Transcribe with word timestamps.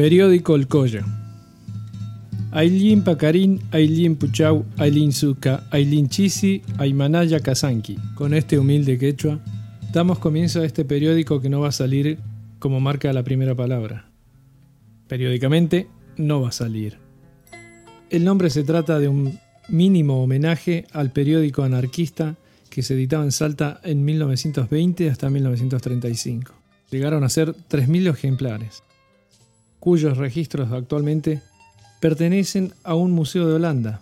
Periódico 0.00 0.56
El 0.56 0.66
Colla. 0.66 1.04
Ailin 2.52 3.04
Pacarín, 3.04 3.60
Ailin 3.70 4.16
Puchau, 4.16 4.64
Ailin 4.78 5.12
Zuka, 5.12 5.68
Ailin 5.70 6.08
Chisi, 6.08 6.62
Aymanaya 6.78 7.40
Kazanki. 7.40 7.98
Con 8.14 8.32
este 8.32 8.58
humilde 8.58 8.96
quechua, 8.96 9.40
damos 9.92 10.18
comienzo 10.18 10.62
a 10.62 10.64
este 10.64 10.86
periódico 10.86 11.42
que 11.42 11.50
no 11.50 11.60
va 11.60 11.68
a 11.68 11.72
salir 11.72 12.16
como 12.58 12.80
marca 12.80 13.12
la 13.12 13.24
primera 13.24 13.54
palabra. 13.54 14.08
Periódicamente, 15.06 15.86
no 16.16 16.40
va 16.40 16.48
a 16.48 16.52
salir. 16.52 16.96
El 18.08 18.24
nombre 18.24 18.48
se 18.48 18.64
trata 18.64 18.98
de 19.00 19.08
un 19.08 19.38
mínimo 19.68 20.22
homenaje 20.22 20.86
al 20.92 21.12
periódico 21.12 21.62
anarquista 21.62 22.36
que 22.70 22.82
se 22.82 22.94
editaba 22.94 23.24
en 23.24 23.32
Salta 23.32 23.82
en 23.84 24.02
1920 24.02 25.10
hasta 25.10 25.28
1935. 25.28 26.54
Llegaron 26.90 27.22
a 27.22 27.28
ser 27.28 27.54
3.000 27.54 28.08
ejemplares, 28.08 28.82
cuyos 29.80 30.18
registros 30.18 30.70
actualmente 30.72 31.40
pertenecen 32.00 32.72
a 32.84 32.94
un 32.94 33.12
museo 33.12 33.48
de 33.48 33.54
Holanda, 33.54 34.00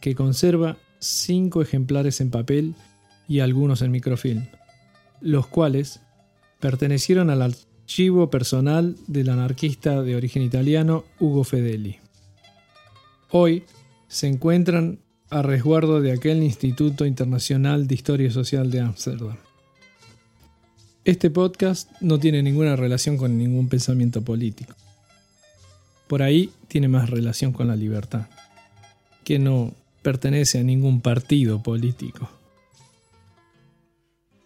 que 0.00 0.14
conserva 0.14 0.76
cinco 1.00 1.62
ejemplares 1.62 2.20
en 2.20 2.30
papel 2.30 2.74
y 3.26 3.40
algunos 3.40 3.82
en 3.82 3.90
microfilm, 3.90 4.46
los 5.20 5.46
cuales 5.46 6.00
pertenecieron 6.60 7.30
al 7.30 7.42
archivo 7.42 8.30
personal 8.30 8.96
del 9.06 9.30
anarquista 9.30 10.02
de 10.02 10.16
origen 10.16 10.42
italiano 10.42 11.04
Ugo 11.18 11.44
Fedeli. 11.44 11.98
Hoy 13.30 13.64
se 14.08 14.28
encuentran 14.28 15.00
a 15.30 15.42
resguardo 15.42 16.00
de 16.00 16.12
aquel 16.12 16.42
Instituto 16.42 17.04
Internacional 17.04 17.88
de 17.88 17.94
Historia 17.94 18.30
Social 18.30 18.70
de 18.70 18.80
Ámsterdam. 18.80 19.36
Este 21.04 21.30
podcast 21.30 21.90
no 22.00 22.18
tiene 22.18 22.42
ninguna 22.42 22.76
relación 22.76 23.16
con 23.16 23.36
ningún 23.36 23.68
pensamiento 23.68 24.22
político. 24.22 24.74
Por 26.06 26.22
ahí 26.22 26.50
tiene 26.68 26.88
más 26.88 27.10
relación 27.10 27.52
con 27.52 27.68
la 27.68 27.76
libertad, 27.76 28.26
que 29.24 29.38
no 29.38 29.72
pertenece 30.02 30.60
a 30.60 30.62
ningún 30.62 31.00
partido 31.00 31.62
político. 31.62 32.30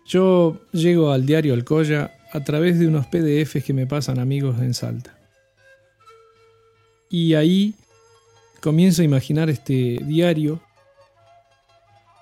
Yo 0.06 0.60
llego 0.72 1.12
al 1.12 1.26
diario 1.26 1.54
Alcoya 1.54 2.12
a 2.32 2.42
través 2.42 2.78
de 2.78 2.88
unos 2.88 3.06
PDFs 3.06 3.64
que 3.64 3.72
me 3.72 3.86
pasan 3.86 4.18
amigos 4.18 4.60
en 4.60 4.74
Salta. 4.74 5.16
Y 7.08 7.34
ahí 7.34 7.74
comienzo 8.60 9.02
a 9.02 9.04
imaginar 9.04 9.50
este 9.50 9.98
diario 10.04 10.60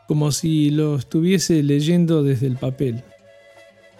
como 0.06 0.32
si 0.32 0.70
lo 0.70 0.96
estuviese 0.96 1.62
leyendo 1.62 2.22
desde 2.22 2.46
el 2.46 2.56
papel, 2.56 3.04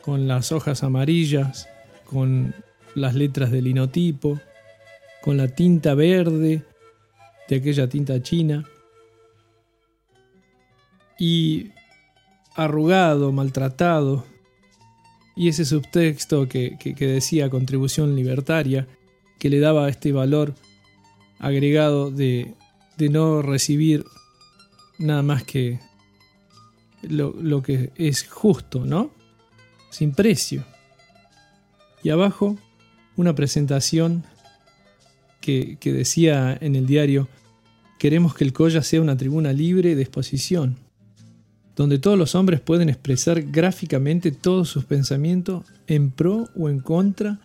con 0.01 0.27
las 0.27 0.53
hojas 0.53 0.83
amarillas, 0.83 1.69
con 2.07 2.55
las 2.95 3.15
letras 3.15 3.51
del 3.51 3.65
linotipo, 3.65 4.41
con 5.23 5.37
la 5.37 5.49
tinta 5.49 5.95
verde 5.95 6.63
de 7.49 7.57
aquella 7.57 7.89
tinta 7.89 8.23
china 8.23 8.65
y 11.19 11.73
arrugado, 12.55 13.33
maltratado, 13.33 14.25
y 15.37 15.49
ese 15.49 15.65
subtexto 15.65 16.49
que, 16.49 16.77
decía 16.99 17.49
contribución 17.51 18.17
libertaria, 18.17 18.89
que 19.39 19.49
le 19.49 19.61
daba 19.61 19.89
este 19.89 20.13
valor 20.13 20.55
agregado 21.39 22.11
de, 22.11 22.55
de 22.97 23.09
no 23.09 23.41
recibir 23.43 24.05
nada 24.99 25.23
más 25.23 25.45
que 25.45 25.79
lo, 27.03 27.33
lo, 27.41 27.63
que 27.63 27.93
es 27.95 28.29
justo, 28.29 28.85
¿no? 28.85 29.13
Sin 29.91 30.13
precio. 30.13 30.65
Y 32.03 32.11
abajo 32.11 32.59
una 33.17 33.35
presentación 33.37 34.25
que, 35.81 35.93
decía 35.93 36.59
en 36.61 36.77
el 36.77 36.87
diario, 36.87 37.27
queremos 37.99 38.35
que 38.35 38.45
el 38.45 38.53
Colla 38.53 38.83
sea 38.83 39.01
una 39.01 39.17
tribuna 39.17 39.53
libre 39.53 39.95
de 39.95 40.03
exposición, 40.03 40.77
donde 41.75 41.99
todos 41.99 42.19
los 42.19 42.35
hombres 42.35 42.61
pueden 42.61 42.91
expresar 42.91 43.43
gráficamente 43.43 44.31
todos 44.31 44.69
sus 44.69 44.85
pensamientos 44.85 45.65
en 45.87 46.11
pro 46.11 46.49
o 46.55 46.69
en 46.69 46.81
contra 46.81 47.41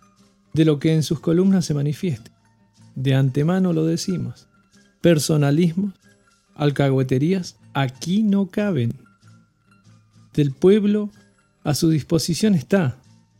de 0.52 0.66
lo 0.66 0.78
que 0.78 0.92
en 0.92 1.02
sus 1.02 1.20
columnas 1.20 1.64
se 1.64 1.72
manifieste. 1.72 2.30
De 2.94 3.14
antemano 3.14 3.72
lo 3.72 3.86
decimos. 3.86 4.48
Personalismos, 5.00 5.94
alcahueterías, 6.54 7.56
aquí 7.72 8.22
no 8.22 8.48
caben. 8.48 8.92
Del 10.34 10.52
pueblo 10.52 11.10
a 11.62 11.74
su 11.74 11.88
disposición 11.88 12.54
está, 12.54 12.98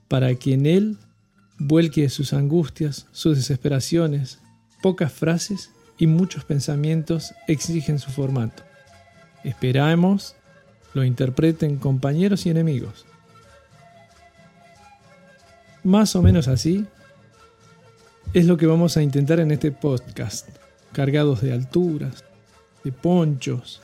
para 0.08 0.34
que 0.36 0.54
en 0.54 0.66
él 0.66 0.97
vuelque 1.58 2.08
sus 2.08 2.32
angustias, 2.32 3.06
sus 3.12 3.36
desesperaciones, 3.36 4.38
Pocas 4.84 5.15
frases 5.15 5.71
y 5.97 6.06
muchos 6.06 6.45
pensamientos 6.45 7.33
exigen 7.49 7.99
su 7.99 8.11
formato. 8.11 8.65
Esperamos 9.43 10.37
lo 10.93 11.05
interpreten 11.05 11.78
compañeros 11.78 12.45
y 12.45 12.50
enemigos. 12.50 13.06
Más 15.84 16.15
o 16.17 16.21
menos 16.21 16.49
así 16.49 16.84
es 18.34 18.45
lo 18.45 18.59
que 18.59 18.67
vamos 18.67 18.99
a 18.99 19.03
intentar 19.03 19.41
en 19.41 19.53
este 19.53 19.72
podcast, 19.72 20.50
cargados 20.93 21.41
de 21.41 21.55
alturas, 21.55 22.22
de 22.84 22.93
ponchos. 22.93 23.81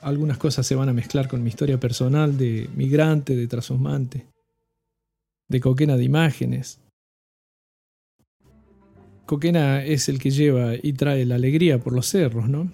Algunas 0.00 0.38
cosas 0.38 0.66
se 0.66 0.76
van 0.76 0.88
a 0.88 0.94
mezclar 0.94 1.28
con 1.28 1.42
mi 1.42 1.50
historia 1.50 1.78
personal 1.78 2.38
de 2.38 2.70
migrante, 2.74 3.36
de 3.36 3.46
transhumante, 3.48 4.26
de 5.46 5.60
coquena 5.60 5.98
de 5.98 6.04
imágenes, 6.04 6.80
Coquena 9.32 9.82
es 9.82 10.10
el 10.10 10.18
que 10.18 10.30
lleva 10.30 10.74
y 10.74 10.92
trae 10.92 11.24
la 11.24 11.36
alegría 11.36 11.78
por 11.78 11.94
los 11.94 12.04
cerros, 12.04 12.50
¿no? 12.50 12.70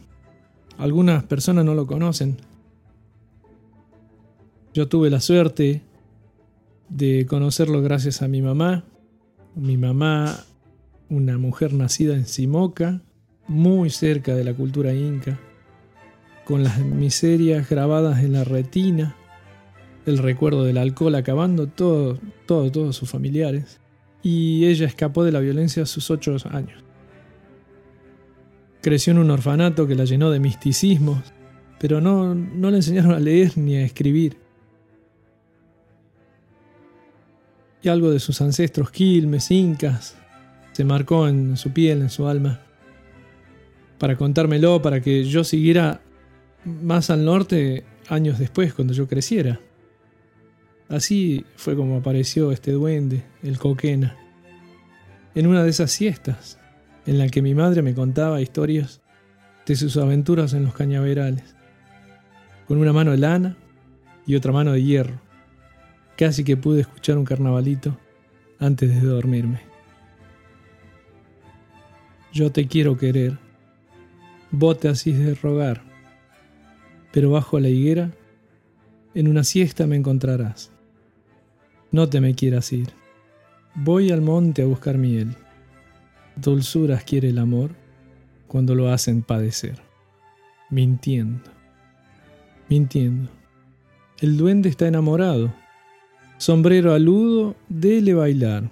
Algunas 0.77 1.23
personas 1.23 1.65
no 1.65 1.73
lo 1.77 1.87
conocen. 1.87 2.37
Yo 4.75 4.89
tuve 4.89 5.09
la 5.09 5.21
suerte 5.21 5.83
de 6.89 7.27
conocerlo 7.27 7.81
gracias 7.81 8.23
a 8.23 8.27
mi 8.27 8.43
mamá. 8.43 8.83
Mi 9.55 9.77
mamá, 9.77 10.47
una 11.09 11.39
mujer 11.39 11.75
nacida 11.75 12.17
en 12.17 12.27
Simoca, 12.27 13.03
muy 13.47 13.91
cerca 13.91 14.35
de 14.35 14.43
la 14.43 14.53
cultura 14.53 14.93
inca, 14.93 15.39
con 16.45 16.65
las 16.65 16.81
miserias 16.81 17.71
grabadas 17.71 18.25
en 18.25 18.33
la 18.33 18.43
retina, 18.43 19.15
el 20.07 20.19
recuerdo 20.19 20.65
del 20.65 20.79
alcohol 20.79 21.15
acabando 21.15 21.69
todo, 21.69 22.19
todo, 22.47 22.73
todos 22.73 22.97
sus 22.97 23.09
familiares 23.09 23.79
y 24.23 24.67
ella 24.67 24.87
escapó 24.87 25.25
de 25.25 25.33
la 25.33 25.41
violencia 25.41 25.83
a 25.83 25.87
sus 25.87 26.11
ocho 26.11 26.37
años. 26.51 26.83
Creció 28.81 29.13
en 29.13 29.19
un 29.19 29.31
orfanato 29.31 29.87
que 29.87 29.95
la 29.95 30.05
llenó 30.05 30.31
de 30.31 30.41
misticismos, 30.41 31.21
pero 31.79 32.01
no, 32.01 32.35
no 32.35 32.71
le 32.71 32.77
enseñaron 32.77 33.13
a 33.13 33.21
leer 33.21 33.57
ni 33.57 33.77
a 33.77 33.85
escribir. 33.85 34.37
Y 37.83 37.89
algo 37.89 38.11
de 38.11 38.19
sus 38.19 38.41
ancestros 38.41 38.91
quilmes, 38.91 39.51
incas, 39.51 40.17
se 40.73 40.85
marcó 40.85 41.29
en 41.29 41.57
su 41.57 41.73
piel, 41.73 42.03
en 42.03 42.11
su 42.11 42.27
alma, 42.27 42.61
para 43.99 44.17
contármelo, 44.17 44.81
para 44.83 45.01
que 45.01 45.25
yo 45.25 45.45
siguiera 45.45 46.01
más 46.65 47.11
al 47.11 47.25
norte 47.25 47.85
años 48.09 48.39
después, 48.39 48.75
cuando 48.75 48.95
yo 48.95 49.07
creciera. 49.07 49.61
Así 50.89 51.45
fue 51.57 51.77
como 51.77 51.99
apareció 51.99 52.51
este 52.51 52.73
duende, 52.73 53.23
el 53.43 53.59
coquena, 53.59 54.17
en 55.35 55.47
una 55.47 55.63
de 55.63 55.71
esas 55.71 55.91
siestas, 55.91 56.59
en 57.05 57.19
la 57.19 57.29
que 57.29 57.43
mi 57.43 57.55
madre 57.55 57.83
me 57.83 57.95
contaba 57.95 58.41
historias 58.41 59.03
de 59.67 59.77
sus 59.77 59.99
aventuras 59.99 60.55
en 60.55 60.65
los 60.65 60.73
cañaverales, 60.73 61.55
con 62.67 62.79
una 62.79 62.95
mano 62.95 63.11
de 63.11 63.19
lana 63.19 63.57
y 64.27 64.35
otra 64.35 64.51
mano 64.51 64.73
de 64.73 64.83
hierro. 64.83 65.21
Casi 66.17 66.43
que 66.43 66.57
pude 66.57 66.81
escuchar 66.81 67.19
un 67.19 67.25
carnavalito 67.25 67.99
antes 68.59 68.91
de 68.91 69.07
dormirme. 69.07 69.61
Yo 72.33 72.51
te 72.51 72.67
quiero 72.67 72.97
querer, 72.97 73.39
bote 74.51 74.89
así 74.89 75.13
de 75.13 75.35
rogar, 75.35 75.83
pero 77.13 77.31
bajo 77.31 77.61
la 77.61 77.69
higuera, 77.69 78.11
en 79.15 79.29
una 79.29 79.45
siesta 79.45 79.87
me 79.87 79.97
encontrarás. 79.97 80.73
No 81.91 82.09
te 82.09 82.21
me 82.21 82.35
quieras 82.35 82.73
ir. 82.73 82.91
Voy 83.75 84.11
al 84.11 84.21
monte 84.21 84.63
a 84.63 84.67
buscar 84.67 84.99
miel. 84.99 85.35
Dulzuras 86.37 87.03
quiere 87.05 87.31
el 87.31 87.39
amor 87.39 87.71
cuando 88.47 88.75
lo 88.75 88.91
hacen 88.91 89.23
padecer. 89.23 89.81
Mintiendo. 90.71 91.51
Mintiendo. 92.69 93.31
El 94.21 94.37
duende 94.37 94.69
está 94.69 94.87
enamorado. 94.87 95.55
Sombrero 96.37 96.93
aludo, 96.93 97.57
dele 97.69 98.15
bailar. 98.15 98.71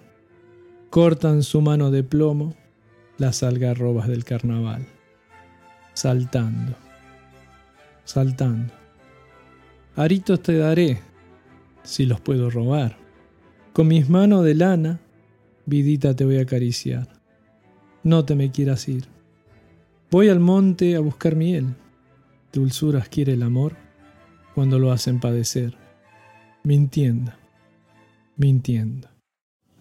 Cortan 0.91 1.43
su 1.43 1.61
mano 1.61 1.91
de 1.91 2.03
plomo 2.03 2.55
las 3.19 3.43
algarrobas 3.43 4.09
del 4.09 4.25
carnaval. 4.25 4.87
Saltando. 5.95 6.75
Saltando. 8.05 8.73
Aritos 9.97 10.43
te 10.43 10.59
daré, 10.59 11.01
si 11.83 12.05
los 12.05 12.21
puedo 12.21 12.51
robar. 12.51 13.06
Con 13.77 13.89
mis 13.89 14.09
manos 14.09 14.43
de 14.43 14.55
lana 14.55 15.03
vidita 15.67 16.17
te 16.17 16.25
voy 16.25 16.39
a 16.39 16.45
acariciar. 16.45 17.21
No 18.05 18.25
te 18.25 18.35
me 18.35 18.51
quieras 18.51 18.89
ir. 18.89 19.05
Voy 20.11 20.31
al 20.31 20.41
monte 20.41 20.97
a 20.97 21.01
buscar 21.01 21.37
miel. 21.37 21.75
Dulzuras 22.55 23.11
quiere 23.11 23.35
el 23.35 23.43
amor 23.43 23.77
cuando 24.55 24.79
lo 24.79 24.93
hacen 24.93 25.21
padecer. 25.21 25.77
Mintiendo, 26.65 27.33
mintiendo. 28.39 29.11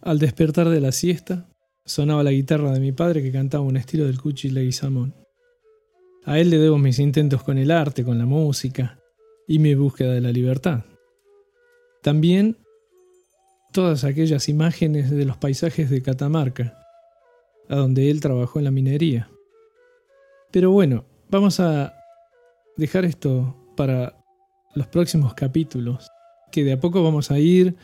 Al 0.02 0.20
despertar 0.20 0.68
de 0.68 0.82
la 0.82 0.92
siesta, 0.92 1.48
sonaba 1.86 2.22
la 2.22 2.34
guitarra 2.34 2.74
de 2.74 2.82
mi 2.82 2.92
padre 2.92 3.24
que 3.24 3.32
cantaba 3.32 3.64
un 3.64 3.78
estilo 3.78 4.08
del 4.08 4.20
Cuchi 4.20 4.50
Leguizamón. 4.50 5.16
A 6.26 6.38
él 6.38 6.50
le 6.50 6.58
debo 6.58 6.78
mis 6.78 7.00
intentos 7.00 7.44
con 7.44 7.58
el 7.58 7.72
arte, 7.72 8.04
con 8.04 8.18
la 8.18 8.26
música 8.26 9.00
y 9.48 9.60
mi 9.60 9.74
búsqueda 9.74 10.12
de 10.12 10.20
la 10.20 10.34
libertad. 10.34 10.84
También 12.02 12.58
todas 13.76 14.06
aquellas 14.06 14.48
imágenes 14.48 15.12
de 15.12 15.26
los 15.26 15.36
paisajes 15.36 15.90
de 15.90 16.02
Catamarca, 16.02 16.78
a 17.68 17.76
donde 17.76 18.10
él 18.10 18.22
trabajó 18.22 18.58
en 18.58 18.64
la 18.64 18.72
minería. 18.72 19.30
Pero 20.50 20.72
bueno, 20.72 21.04
vamos 21.30 21.60
a 21.60 21.94
dejar 22.78 23.04
esto 23.04 23.54
para 23.76 24.16
los 24.76 24.88
próximos 24.88 25.34
capítulos, 25.34 26.10
que 26.54 26.64
de 26.64 26.72
a 26.72 26.80
poco 26.80 27.04
vamos 27.04 27.32
a 27.32 27.40
ir 27.40 27.76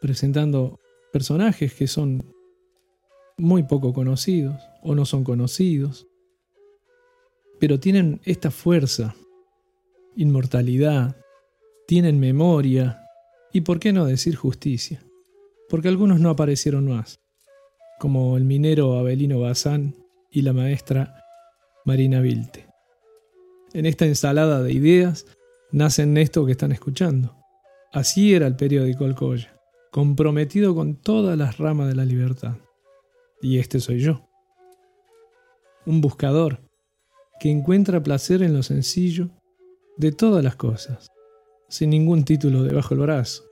presentando 0.00 0.78
personajes 1.12 1.74
que 1.74 1.88
son 1.88 2.32
muy 3.36 3.64
poco 3.64 3.92
conocidos 3.92 4.62
o 4.84 4.94
no 4.94 5.04
son 5.04 5.24
conocidos, 5.24 6.06
pero 7.58 7.80
tienen 7.80 8.20
esta 8.24 8.52
fuerza, 8.52 9.16
inmortalidad, 10.14 11.16
tienen 11.88 12.20
memoria 12.20 13.02
y, 13.52 13.62
por 13.62 13.80
qué 13.80 13.92
no 13.92 14.04
decir, 14.04 14.36
justicia, 14.36 15.02
porque 15.68 15.88
algunos 15.88 16.20
no 16.20 16.30
aparecieron 16.30 16.88
más, 16.88 17.20
como 17.98 18.36
el 18.36 18.44
minero 18.44 18.98
Abelino 18.98 19.40
Bazán 19.40 19.94
y 20.30 20.42
la 20.42 20.52
maestra 20.52 21.22
Marina 21.84 22.20
Vilte. 22.20 22.66
En 23.72 23.86
esta 23.86 24.06
ensalada 24.06 24.62
de 24.62 24.72
ideas 24.72 25.26
nacen 25.72 26.16
esto 26.16 26.46
que 26.46 26.52
están 26.52 26.72
escuchando. 26.72 27.36
Así 27.92 28.34
era 28.34 28.46
el 28.46 28.56
periódico 28.56 29.04
Alcoya, 29.04 29.58
comprometido 29.90 30.74
con 30.74 30.96
todas 30.96 31.36
las 31.36 31.58
ramas 31.58 31.88
de 31.88 31.94
la 31.94 32.04
libertad. 32.04 32.56
Y 33.40 33.58
este 33.58 33.80
soy 33.80 34.00
yo. 34.00 34.28
Un 35.86 36.00
buscador 36.00 36.60
que 37.40 37.50
encuentra 37.50 38.02
placer 38.02 38.42
en 38.42 38.54
lo 38.54 38.62
sencillo 38.62 39.30
de 39.96 40.12
todas 40.12 40.42
las 40.42 40.56
cosas, 40.56 41.08
sin 41.68 41.90
ningún 41.90 42.24
título 42.24 42.62
debajo 42.62 42.94
del 42.94 43.04
brazo. 43.04 43.47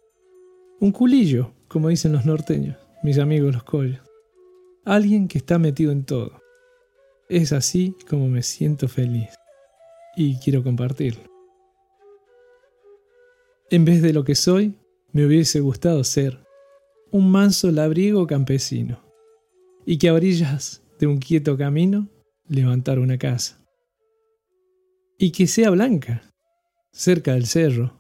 Un 0.78 0.92
culillo, 0.92 1.52
como 1.68 1.88
dicen 1.88 2.12
los 2.12 2.26
norteños, 2.26 2.76
mis 3.02 3.18
amigos 3.18 3.54
los 3.54 3.64
collos. 3.64 4.00
Alguien 4.84 5.26
que 5.26 5.38
está 5.38 5.58
metido 5.58 5.90
en 5.90 6.04
todo. 6.04 6.42
Es 7.30 7.52
así 7.52 7.94
como 8.08 8.28
me 8.28 8.42
siento 8.42 8.86
feliz. 8.86 9.30
Y 10.16 10.38
quiero 10.38 10.62
compartirlo. 10.62 11.22
En 13.70 13.86
vez 13.86 14.02
de 14.02 14.12
lo 14.12 14.22
que 14.22 14.34
soy, 14.34 14.74
me 15.12 15.24
hubiese 15.24 15.60
gustado 15.60 16.04
ser 16.04 16.44
un 17.10 17.30
manso 17.30 17.70
labriego 17.70 18.26
campesino 18.26 19.00
y 19.86 19.96
que 19.96 20.10
a 20.10 20.14
orillas 20.14 20.82
de 20.98 21.06
un 21.06 21.18
quieto 21.18 21.56
camino 21.56 22.08
levantar 22.48 22.98
una 22.98 23.16
casa. 23.16 23.64
Y 25.18 25.32
que 25.32 25.46
sea 25.46 25.70
blanca, 25.70 26.30
cerca 26.92 27.32
del 27.32 27.46
cerro, 27.46 27.96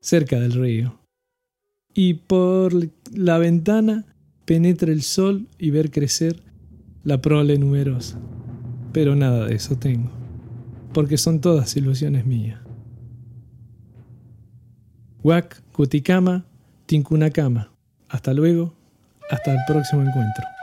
cerca 0.00 0.38
del 0.38 0.52
río. 0.52 1.05
Y 1.98 2.12
por 2.12 2.74
la 3.14 3.38
ventana 3.38 4.04
penetre 4.44 4.92
el 4.92 5.00
sol 5.00 5.48
y 5.58 5.70
ver 5.70 5.90
crecer 5.90 6.42
la 7.04 7.22
prole 7.22 7.58
numerosa. 7.58 8.18
Pero 8.92 9.16
nada 9.16 9.46
de 9.46 9.54
eso 9.54 9.76
tengo, 9.76 10.10
porque 10.92 11.16
son 11.16 11.40
todas 11.40 11.74
ilusiones 11.74 12.26
mías. 12.26 12.60
Huac, 15.22 15.62
Cuticama, 15.72 16.44
Tincunacama. 16.84 17.72
Hasta 18.10 18.34
luego, 18.34 18.74
hasta 19.30 19.52
el 19.52 19.58
próximo 19.66 20.02
encuentro. 20.02 20.55